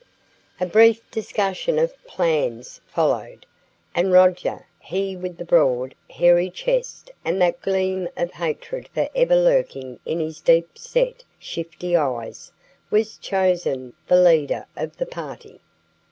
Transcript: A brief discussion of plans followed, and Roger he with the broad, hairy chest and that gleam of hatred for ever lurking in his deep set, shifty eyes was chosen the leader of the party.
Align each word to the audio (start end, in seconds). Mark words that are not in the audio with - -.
A 0.59 0.65
brief 0.65 1.11
discussion 1.11 1.77
of 1.77 1.95
plans 2.05 2.81
followed, 2.87 3.45
and 3.93 4.11
Roger 4.11 4.65
he 4.79 5.15
with 5.15 5.37
the 5.37 5.45
broad, 5.45 5.93
hairy 6.09 6.49
chest 6.49 7.11
and 7.23 7.39
that 7.39 7.61
gleam 7.61 8.09
of 8.17 8.31
hatred 8.31 8.89
for 8.95 9.07
ever 9.13 9.35
lurking 9.35 9.99
in 10.03 10.19
his 10.19 10.41
deep 10.41 10.75
set, 10.75 11.23
shifty 11.37 11.95
eyes 11.95 12.51
was 12.89 13.15
chosen 13.17 13.93
the 14.07 14.19
leader 14.19 14.65
of 14.75 14.97
the 14.97 15.05
party. 15.05 15.61